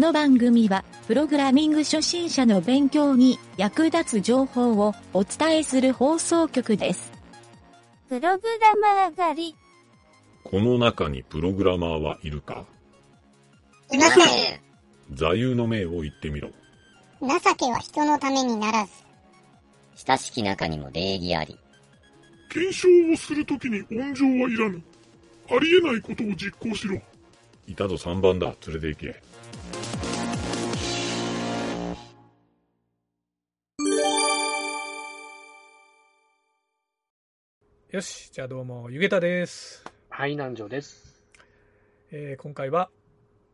[0.00, 7.12] の番組は、プログラミング初心者の勉強に役立つ情報をお伝えする放送局です。
[8.08, 9.56] プログラマー狩り。
[10.42, 12.64] この中にプログラマーはいるか？
[13.92, 14.60] いません。
[15.12, 16.48] 座右の銘を言ってみろ。
[17.20, 18.92] 情けは人のためにならず。
[19.96, 21.58] 親しき中にも礼儀あり。
[22.48, 24.82] 検証をするときに温情はいらぬ。
[25.50, 26.98] ありえないことを実行しろ。
[27.66, 28.54] いたぞ3番だ。
[28.66, 29.22] 連れて行け。
[37.90, 39.84] よし、じゃあどうも、ゆげたです。
[40.08, 41.24] はい、南條です。
[42.12, 42.88] えー今回は、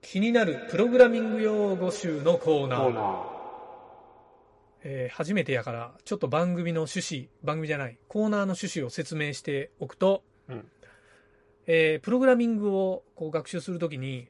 [0.02, 2.82] 気になるプログラミング用語集のコーナー。
[2.84, 3.24] コーナー。
[4.84, 10.68] えー初めてやから、ちょっと番組の趣旨、番組じゃない、コーナーの趣旨を説明しておくと、うん
[11.66, 14.28] えープログラミングをこう学習するときに、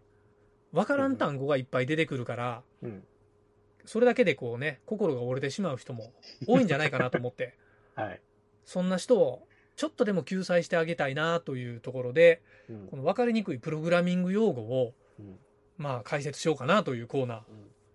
[0.72, 3.02] わからん単語がいっぱい出てくるから、うん。
[3.84, 6.12] それだけでこうね、心が折れてしまう人も
[6.46, 7.56] 多いんじゃないかなと思って、
[7.96, 8.20] はい。
[8.64, 9.46] そんな人を
[9.77, 15.36] ちょっとでも救済してあげたいなというところで、うんこの分かりにくいプログラミング用語を、うん
[15.78, 17.44] まあ解説しようかなというコーナ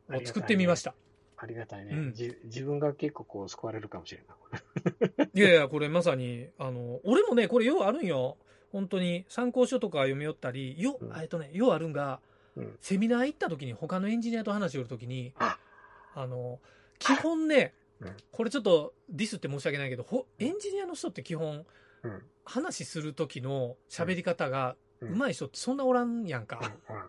[0.10, 0.94] うんーを作ってみました。
[1.38, 1.94] ありがたいね。
[1.94, 5.30] うんじ自分が結構こう救われるかもしれない。
[5.34, 8.38] いやいや、これまさに、あの、俺もね、これようあるんよ。
[8.72, 12.20] 本当に参考書とか読み寄ったり、よ、うんえっとね、ようあるんが、
[12.56, 15.58] うんセミナー行った時に他のエンジニアと話をする時に、あ
[16.14, 16.60] あの、
[17.00, 17.81] 基本ねうん、
[18.32, 21.66] これちょっとディスって申し訳ないけど、ほエンジニアの人って基本、
[22.04, 22.22] うん。
[22.44, 26.60] 話する時の喋り方がうん上手い人ってそんなおらんやんか。
[26.90, 27.04] うん。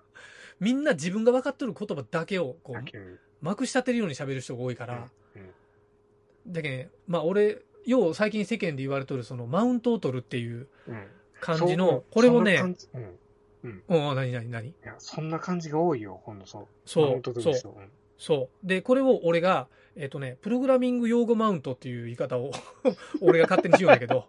[0.60, 6.52] みんな自分が分かってる言葉だけをこうまくし立てるように喋る人が多いから、うん。
[6.52, 11.06] だけどまあ俺よう最近世間で言われとるそのマウントを取るっていううん。
[11.40, 12.76] 感じのこれをねうん。
[13.64, 14.68] うんうん何何何？
[14.68, 16.66] いや、そんな感じが多いよ、ほんとそう。
[16.84, 18.66] そうマウント取る人うんそう。
[18.66, 22.50] でこれを俺がえっ、とねプログラミング用語マウントっていう言い方を
[23.20, 24.26] 俺が勝手にしようんだけど。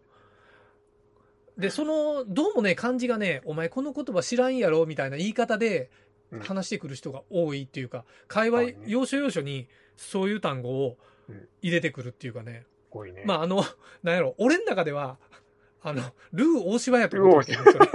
[1.58, 5.90] でそのどうもね漢字がねお前この言葉知らんやろみたいな言い方で
[6.32, 6.40] うん。
[6.40, 10.98] 話してくる人が多いっていうか会話要所要所にそういう単語を
[11.30, 11.48] うん。
[11.62, 12.66] 入れてくるっていうかね。
[13.26, 13.64] まああの、
[14.04, 15.18] なんやろ、俺の中では、
[15.82, 17.86] あの、ルー大柴やと思ってるけど、それ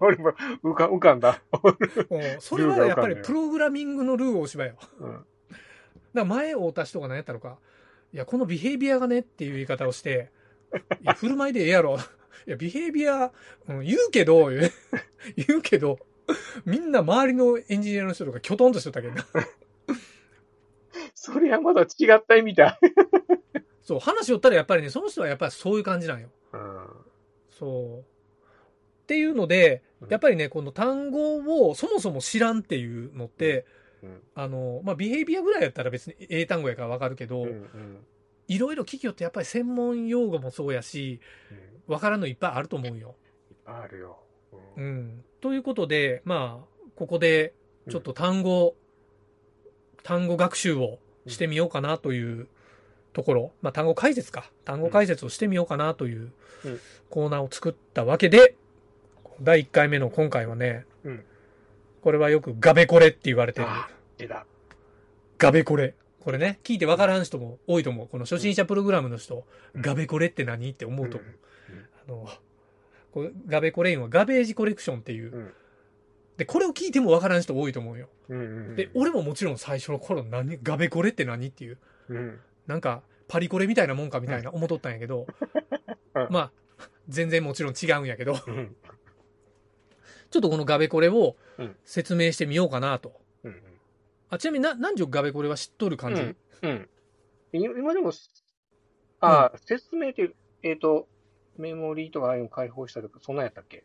[0.00, 1.42] 俺も浮か浮かんだ。
[2.10, 4.74] うん それはやっぱりプログラミングのルー大柴よ。
[4.80, 5.26] だかうん。
[6.14, 7.58] ら前会うた人が何やったのか、
[8.12, 10.30] いや、このビヘイビアがねっていう言い方をして、
[11.02, 11.98] いや、振る舞いでええやろ。
[12.46, 13.32] いや、ビヘイビア、
[13.68, 14.70] うん、言うけど、言
[15.58, 15.98] うけど、
[16.64, 19.26] みんな周りのエンジニアの人とかきょとんとしとったけどな。
[21.14, 22.78] それはまだ違った意味だ。
[23.82, 26.30] そう、話しよったらやっぱりね、その人はやっぱりそういう感じなんよ。
[26.52, 26.88] うん。
[27.50, 28.09] そう。
[29.10, 33.66] っていうのでうん、やっぱりね、この単語をそもそも知らんっていうのって、
[34.02, 34.22] うん。
[34.34, 37.46] あの、まあ、ビヘイビアぐらいやったら別に英単語やからわかるけど。
[38.48, 41.20] いろいろ企業ってやっぱり専門用語もそうやし、
[41.86, 41.94] うん。
[41.94, 43.16] わからんのいっぱいあると思うよ。
[43.50, 44.18] いっぱいあるよ。
[44.76, 44.80] う。
[44.80, 45.24] うんん。
[45.40, 47.52] ということで、まあ、ここで
[47.90, 48.74] ちょっと単語、
[50.02, 52.48] 単語学習をしてみようかなという
[53.12, 54.50] ところ、まあ、単語解説か。
[54.64, 56.32] 単語解説をしてみようかなという
[56.64, 58.54] うんコーナーを作ったわけで、
[59.42, 61.24] 第1回目の今回はね、うん
[62.02, 63.66] これはよくガベコレって言われてる。
[63.68, 64.46] あ出た。
[65.36, 65.94] ガベコレ。
[66.20, 68.08] これね、聞いてわからん人も多いと思う。
[68.08, 69.44] この初心者プログラムの人、
[69.76, 71.30] ガベコレって何って思うと思う。
[72.08, 72.28] あの、
[73.12, 75.30] これガベコレインはガベージコレクションっていう。
[75.30, 75.52] うん
[76.38, 78.08] で、これを聞いてもわからん人多いと思うよ。
[78.30, 78.40] うん。
[78.40, 78.74] うん。
[78.74, 81.76] で、俺ももちろん最初の頃何、ガベコレって何っていう。
[82.08, 82.40] うん。
[82.66, 85.26] なんか、パリコレみたいなもんかみたいな思っとったんやけど、
[86.16, 86.52] うんまあ、
[87.10, 88.74] 全然もちろん違うんやけど、うん。
[90.30, 93.20] ちょっとこのガベコレをうん説明してみようかなと。
[93.44, 93.62] うん。
[94.30, 96.88] あ、ちなみにな、何時ガベコレは知っとる感じ、うんうん。
[97.52, 98.12] い今でも、
[99.20, 100.30] ああ、説明って、
[100.62, 101.08] えっ、と、
[101.58, 103.84] メモリーとかああいうの解放したとか、そんなんやったっけ？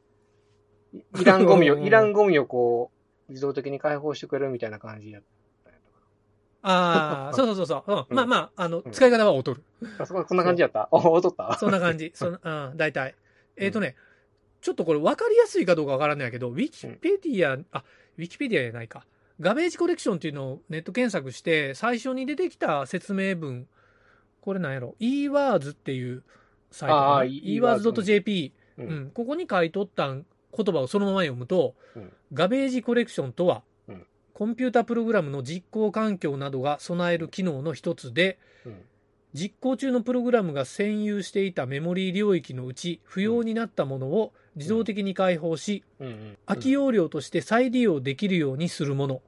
[0.94, 2.92] いいらんゴミを、 うんいらんゴミをこ
[3.28, 5.24] う、自動的に解放してくれるみたいな感じやっ
[5.64, 7.92] たんやったああ、 そうそうそうそう。
[7.92, 7.98] うん。
[7.98, 9.64] うんまあまあ、あの、うん使い方は劣る。
[9.98, 11.58] あそこ、こんな感じやったお、踊った？
[11.60, 12.12] そんな感じ。
[12.14, 13.16] そんな、うん、大体。
[13.58, 13.96] えっ、とね、
[14.66, 17.84] ちょっとこれ分かりやすいかどうかわからないけど、ウィキペディア、あ、
[18.18, 19.06] ウィキペディアじゃないか。
[19.40, 23.68] ガベージコレクションっていうのをネット検索して、最初に出てきた説明文、
[24.42, 26.24] これなんやろ、eWords っていう
[26.72, 27.08] サイトかな？
[27.18, 29.06] あー eWords.jp、ううん。
[29.06, 29.12] ん。
[29.12, 30.26] ここに書いとったん
[30.58, 32.12] 言葉をそのまま読むと、うん。
[32.34, 34.08] ガベージコレクションとは、うん。
[34.34, 38.82] コンピュータプログラムの実行環境などが備える機能の一つで、うん。
[39.34, 45.84] 実行中のプログラムが占有していたメモリー領域のうち不要になったものを自動的に解放し。
[46.46, 49.22] 空き容量として再利用できるようにするもの、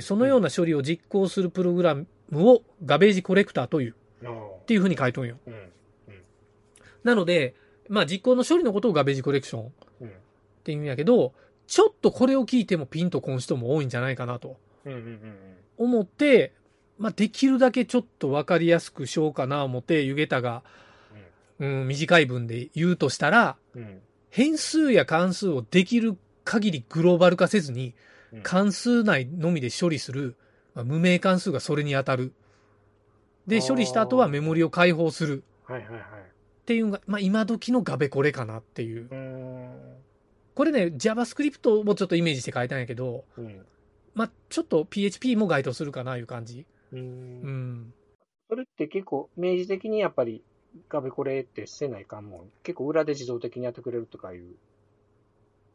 [0.00, 5.38] そのような処理を実行するプログラムをガベージコレクターという、っていうふうに書いとんよ。
[5.46, 5.70] うん。
[7.04, 7.54] なので、
[7.88, 9.70] まあ実行の処理のことをガベージコレクションっ
[10.00, 10.12] うん。
[10.64, 11.32] ていうんやけど、
[11.66, 14.56] ちょっとこれを聞いてもピンとこん人も多いんじゃないかなと。
[15.76, 16.52] 思って、
[16.98, 20.62] まあできるだけちょっとわかりやすくしようかな思って、ゆげたが、
[21.58, 24.00] うん、短い文で言うとしたら、うん。
[24.36, 27.94] 変数や関数をできる限りグローバル化せずに
[28.32, 30.36] うん、関数内のみで処理する、
[30.74, 32.32] まあ無名関数がそれに当たる。
[33.46, 36.00] で、処理した後はメモリを解放するはいはいはい。
[36.00, 36.04] っ
[36.66, 39.08] ていうのが、まあ今時のガベコレかなっていう。
[40.54, 43.64] これね、JavaScript もちょっとイメージして書いたんやけど、うん。
[44.14, 46.66] まあちょっと PHP も該当するかないう感じ。
[46.92, 46.96] う。
[46.96, 47.94] うんん。
[48.48, 50.42] それって結構、明示的にやっぱり、
[50.88, 52.40] ガベコレってせないかんもん。
[52.62, 54.54] 結構裏で自動的にやってくれるとかいう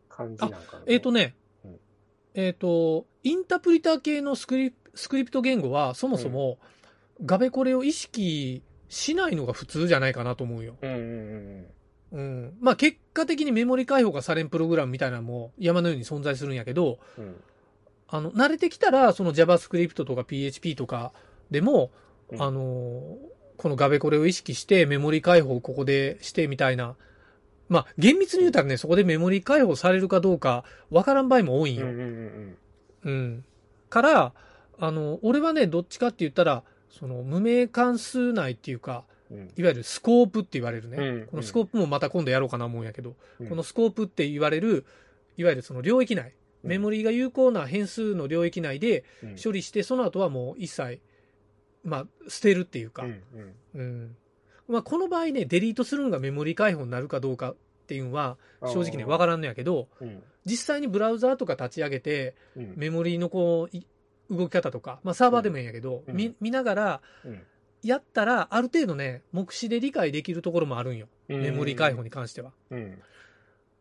[0.09, 0.83] 感じなんかな。
[0.85, 1.79] えっ、とねうん、
[2.33, 6.57] えっ、と、インタープリター系のスクリスクリプト言語はそもそも
[7.25, 10.75] ガベコレを意識しないのが普通じゃないかなと思うよ。
[10.81, 11.65] うんうん
[12.11, 12.57] うん。
[12.59, 17.35] まあ結果的にメモリ解放がされんプログラムみたいなのも山のように存在するんやけど、うんうん。
[18.09, 21.13] あの、慣れてきたらその JavaScript とか PHP とか
[21.49, 21.91] でも、
[22.29, 23.17] うんあの、
[23.61, 26.95] このガベコレを意識してメモリ解放をここでしてみたいな。
[27.69, 31.85] まあ厳密に言うたらね、そこでメモリ解放されるかどうかわからん場合も多いんよ。
[31.85, 32.57] うんうんうん
[33.03, 33.45] うん。
[33.87, 34.33] から、
[34.79, 39.51] あの、俺はね、どっちかって言ったら、その無名関数内っていうか、うん。
[39.55, 40.97] いわゆるスコープって言われるね。
[40.97, 44.85] うんこのスコープもまた今度やろうかな思うんやけど、うんこのスコープって言われる、
[45.37, 50.99] いわゆるその領域内、メモリが有効な変数の領域内でうん処理して、その後はもう一切、
[51.83, 53.23] まあ、捨てるっていうか、うん
[53.75, 53.79] うん。
[53.79, 54.15] うん。
[54.67, 57.55] まあ、この場合ね、デリートするのがメモリ解放になるかどうかっ
[57.87, 60.23] ていうのは、正直ね、わからんのやけど、うん。
[60.45, 62.73] 実際にブラウザーとか立ち上げて、うん。
[62.75, 63.85] メモリのこう、い
[64.29, 66.15] 動き方とか、まあサーバーでもいいんやけど、うん。
[66.15, 67.41] 見見ながら、うん。
[67.83, 71.07] やったら、ある程度ね、目視で理解できるところもあるんよ。
[71.27, 72.51] メモリ解放に関しては。
[72.69, 73.01] うん。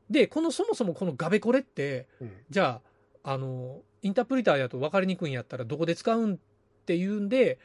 [0.08, 2.32] で、このそもそもこのガベコレって、うん。
[2.48, 2.80] じゃ
[3.22, 6.38] あ、あの、インタープリターやと分かりにくいんやったらどこで使うんっ
[6.86, 7.58] ていうんで、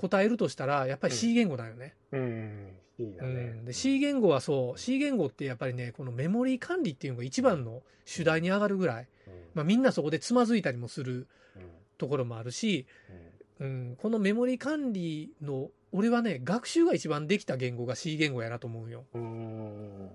[0.00, 1.94] 答えるとしたら、やっぱり C 言語だよね。
[2.12, 2.68] うん。
[2.98, 9.08] いいだうねん、で C 言語はそう、C 言語ってやっぱりね、このメモリー管理っていうのが一番の主題に上がるぐらい、
[9.54, 11.26] まあ、みんなそこでつまずいたりもする
[11.98, 12.86] ところもあるし、
[13.58, 19.04] うん、このメモリ管理の、俺はね、学習が一番できた言語が C 言語やなと思うよ。
[19.14, 20.10] うん。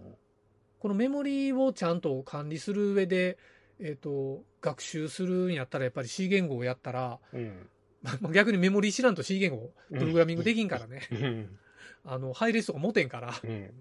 [0.80, 3.38] このメモリをちゃんと管理する上で、
[3.80, 7.70] えっ、と、学習するんやったらやっぱり C 言語をやったら、うん
[8.22, 11.02] ま あ逆にメモリ知らんと C 言語、プログラミングできんからね。
[11.12, 11.60] うん。
[12.06, 13.72] あの、配列とか持てんから、うん。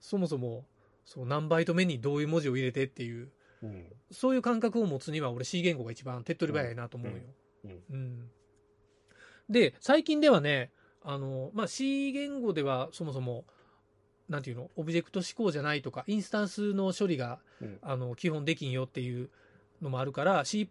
[0.00, 0.66] そもそも、
[1.04, 3.30] そう、何バイト目にどういう文字を入れてっていう、
[3.62, 3.86] うん。
[4.10, 7.18] そういう感覚を持つには俺 C 言語が一番手っ取り早いなと思うよ。
[7.90, 8.30] うん。
[9.48, 10.70] で、最近ではね、
[11.02, 13.44] あの、まあ、C 言語ではそもそも、
[14.28, 17.78] なんていうの、オブジェクト指向じゃないとか、インスタンスの処理が、うん。
[17.82, 19.30] あの、基本できんよっていう
[19.80, 20.68] のもあるから、C++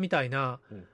[0.00, 0.86] みたいなうん。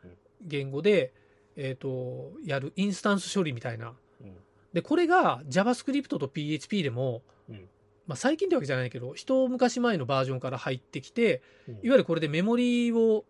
[0.43, 1.13] 言語で、
[1.63, 3.93] えっ、と、やるインスタンス処理みたいな。
[4.23, 4.35] うん。
[4.73, 7.69] で、これが JavaScript と PHP でも、うん。
[8.07, 11.75] まあ、最近ってわけじゃないけど、一昔前のバージョンから入ってきて、うん。
[11.75, 13.27] いわゆるこれでメモリを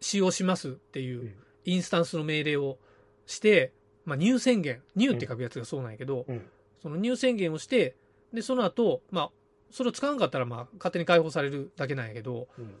[0.00, 1.34] 使用しますっていううん。
[1.64, 2.78] インスタンスの命令を
[3.26, 3.72] して、
[4.04, 6.42] まあ、入宣言、入って書くやつがそうなんやけど、うん。
[6.82, 7.96] その入宣言をして、
[8.34, 9.30] で、その後、まあ、
[9.70, 12.74] それを使わんかったら、まあ、勝手に解放されるだけなんやけど、うん。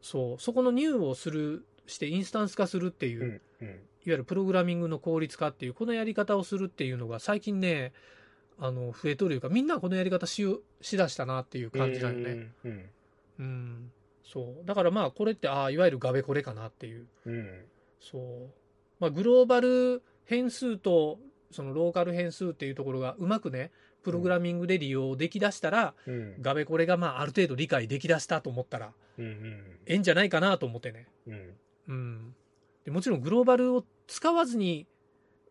[0.00, 3.40] そう、そこの入をする、してインスタンス化するっていう、
[4.08, 7.92] いわゆるプログラミングの効率化っていう、このやり方をするっていうのが最近ね、
[8.58, 12.52] あの、増えとるいうか、みんなこのやり方しよしだしたなっていう感じだよね。
[12.64, 12.90] うん
[13.38, 13.92] うん。
[14.24, 14.66] そう。
[14.66, 17.06] だからまあ、これって、ああ、いわゆるガベコレかなっていう。
[17.26, 17.64] うん
[18.00, 18.50] そう。
[18.98, 21.18] まあ、グローバル変数と、
[21.50, 23.70] そのローカル変数っていうところがうまくね、
[24.02, 31.06] プログラミングで利用できだしたら、うんガベコレがまあ、ある程度理解できだしたと思ったら、うんええんじゃないかなと思ってね。
[31.26, 31.54] うん
[31.88, 32.34] うん。
[32.88, 34.86] でもちろんグローバルを使わずに、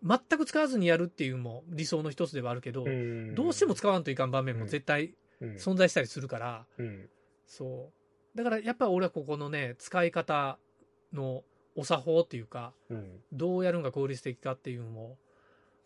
[0.04, 7.10] 全く使わずにやるっていうのも理想の一つではあるけど、うんどうしても使わんといかん場面も絶対うん存在したりするから、うん
[7.46, 7.92] そ
[8.36, 8.38] う。
[8.38, 10.58] だからやっぱ俺はここのね、使い方
[11.14, 11.44] の
[11.76, 15.18] お作法っていうか、うんどうやるのが効率的かっていうのを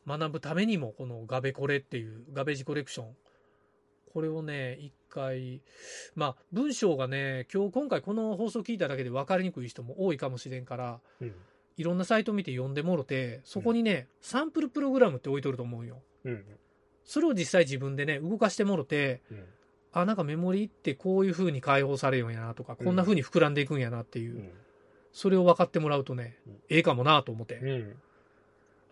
[0.08, 3.16] 学ぶためにも、このガベコレっていう、ガベージコレクション。
[4.12, 5.62] これをね、一回、
[6.16, 11.34] まあ、文章がね、今日今回この放送聞いただけで分かりにくい人も多いかもしれんから、うん
[11.78, 16.02] いろんなサイト見て読んでもろて、そこにね、サンプルプログラムって置いとると思うよ。
[16.26, 16.46] うん
[17.04, 19.46] それを実際自分でね、動かしてもろて、うん
[19.94, 24.40] あ、なんかメモリってこういう風に解放されるんやなとか、こんな風に膨らんでいくんやなっていうう。
[24.40, 24.52] ん
[25.14, 27.56] それを分かってもらうとねうん、ええかもなと思って。
[27.56, 27.96] うん。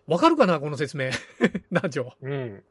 [0.08, 1.12] わかるかなこの説明。
[1.72, 2.14] 南條。
[2.22, 2.64] うん。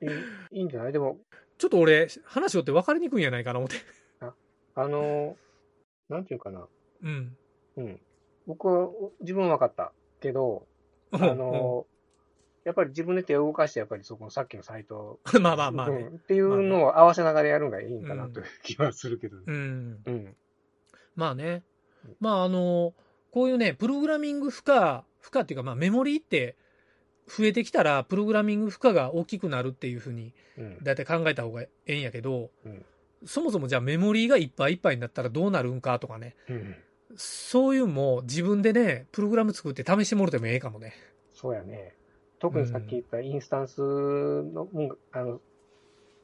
[0.00, 0.92] いいんじゃない？
[0.92, 1.18] でも、
[1.58, 3.76] ちょっと俺、話をって分かりにくいんやないかな思って。
[4.74, 5.36] あの、
[6.08, 6.66] なんていうかな。
[7.02, 7.36] うん。
[7.76, 8.00] うん。
[8.46, 9.92] 僕は、自分は分かった。
[10.20, 10.66] けど、
[11.12, 11.86] あの、
[12.64, 15.96] やっぱり自分で手を動かして、やっぱりそこのさっきのサイト、うんまあまあまあね。
[15.96, 19.42] うんっていうのを合わせながらやるのがいいんかなという気はするけどね。
[19.46, 20.02] うん。
[20.04, 20.36] うん。
[21.14, 21.62] まあね。
[22.20, 22.92] まああの、
[23.30, 26.56] こういうね、プログラミング負荷、負荷っていうか、まあメモリーって
[27.26, 30.78] 増えてきたら、プログラミング負荷が大きくなるっていうふうに、うん。
[30.82, 32.84] だいたい考えた方がええんやけど、うん
[33.24, 36.36] そもそもじゃあメモリーがいっぱいいっぱいになったらどうなるんかとかね。
[36.48, 36.76] うん。
[37.16, 40.94] そういうのも自分でね、プログラム作って試してもらってもええかもね。
[41.32, 41.94] そうやね。
[42.38, 45.40] 特にさっき言ったインスタンスの、うん、あの、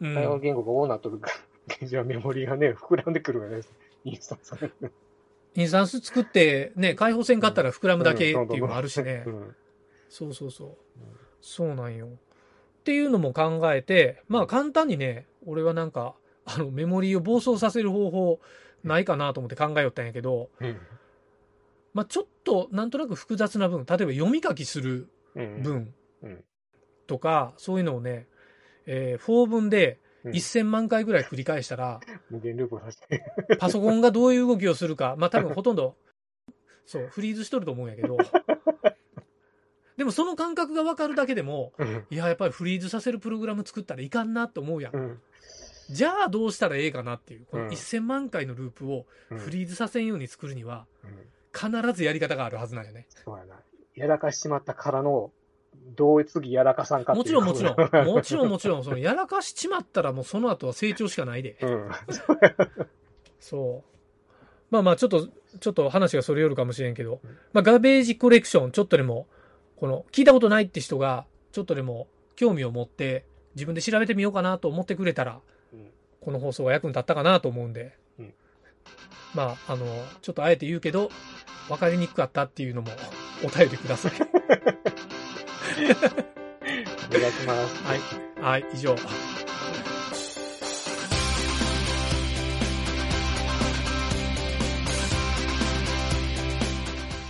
[0.00, 0.14] うん。
[0.14, 1.30] 対応言語がどうなっとるか、
[1.66, 3.62] 現状はメモリがね、膨らんでくるよね。
[4.04, 4.71] インスタンス。
[5.54, 9.30] インスタンス作ってね、開放線買ったら膨らむだけっていうのもあるしねう。
[9.30, 9.56] ん。
[10.12, 10.76] そうそうそう。
[11.40, 12.07] そうなんよ。
[12.07, 12.11] っ
[12.85, 16.14] ていうのも考えて、まあ簡単にね、俺はなんか、
[16.45, 18.40] あのメモリーを暴走させる方法
[18.85, 20.76] ないかなと思って考えよったんやけど、うん。
[21.95, 25.62] まあちょっとなんとなく複雑な文、例えば読み書きするうん。
[25.62, 26.45] 文うん
[27.07, 28.26] とか、そういうのをね、
[28.85, 32.00] えー、4文でうん1000万回ぐらい繰り返したら。
[33.59, 35.97] パソコンがどういう動きをするか、まあ多分ほとんど、
[36.85, 38.19] そう、フリーズしとると思うんやけど、
[39.97, 42.07] でもその感覚がわかるだけでも、うん。
[42.11, 44.97] いや、やっぱりフリーズさせるプログラム作ったらいかんなって思うやん。
[44.97, 45.21] うん。
[45.91, 51.11] じゃあどうしたらええかなっていう、このうん1000万回のループをうんフリーズさせんように作るには、うん
[51.55, 53.07] 必ずやり方があるはずなんよね。
[53.27, 53.57] そうやな。
[53.95, 55.31] やらかしちまったからの、
[55.97, 61.59] どう次やらかさんかもちろんもちろん、 もちろんもちろん、そのやらかしちまったらもうその後は成長しかないで。
[61.61, 61.91] うん。
[63.39, 63.93] そう。
[64.71, 65.29] まあまあちょっと、
[65.61, 67.21] ちょっと話がそれよるかもしれんけど、
[67.53, 69.27] まあガベージコレクションちょっとでも、
[69.83, 73.25] この聞いたことないって人がちょっとでも興味を持って
[73.57, 75.41] 自分で調べてみようかなと思ってくれたら、
[75.73, 75.89] うん
[76.21, 78.33] この放送が役に立ったかなと思うんで、うん
[79.35, 79.85] まあ、あの、
[80.21, 81.11] ちょっとあえて言うけど、
[81.67, 82.93] 分かりにくかったっていうのも
[83.43, 84.12] お便りください。
[87.11, 87.83] お願いします。
[87.83, 88.01] はい。
[88.41, 88.95] はい、以上。